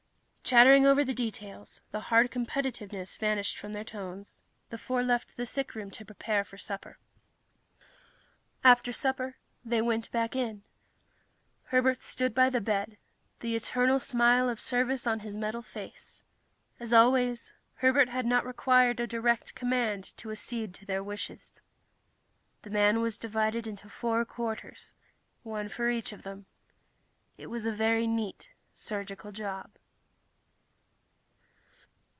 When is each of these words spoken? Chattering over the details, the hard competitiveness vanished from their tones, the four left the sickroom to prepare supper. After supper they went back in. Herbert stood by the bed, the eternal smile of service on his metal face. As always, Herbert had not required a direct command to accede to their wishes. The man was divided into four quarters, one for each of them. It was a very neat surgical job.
Chattering 0.43 0.85
over 0.85 1.05
the 1.05 1.13
details, 1.13 1.79
the 1.91 2.01
hard 2.09 2.29
competitiveness 2.29 3.15
vanished 3.17 3.57
from 3.57 3.71
their 3.71 3.85
tones, 3.85 4.41
the 4.69 4.77
four 4.77 5.01
left 5.01 5.37
the 5.37 5.45
sickroom 5.45 5.89
to 5.91 6.03
prepare 6.03 6.43
supper. 6.43 6.97
After 8.61 8.91
supper 8.91 9.37
they 9.63 9.81
went 9.81 10.11
back 10.11 10.35
in. 10.35 10.63
Herbert 11.67 12.01
stood 12.01 12.35
by 12.35 12.49
the 12.49 12.59
bed, 12.59 12.97
the 13.39 13.55
eternal 13.55 14.01
smile 14.01 14.49
of 14.49 14.59
service 14.59 15.07
on 15.07 15.21
his 15.21 15.33
metal 15.33 15.61
face. 15.61 16.25
As 16.81 16.91
always, 16.91 17.53
Herbert 17.75 18.09
had 18.09 18.25
not 18.25 18.45
required 18.45 18.99
a 18.99 19.07
direct 19.07 19.55
command 19.55 20.03
to 20.17 20.31
accede 20.31 20.73
to 20.73 20.85
their 20.85 21.01
wishes. 21.03 21.61
The 22.63 22.69
man 22.69 22.99
was 22.99 23.17
divided 23.17 23.67
into 23.67 23.87
four 23.87 24.25
quarters, 24.25 24.91
one 25.43 25.69
for 25.69 25.89
each 25.89 26.11
of 26.11 26.23
them. 26.23 26.45
It 27.37 27.47
was 27.47 27.65
a 27.65 27.71
very 27.71 28.05
neat 28.05 28.49
surgical 28.73 29.31
job. 29.31 29.77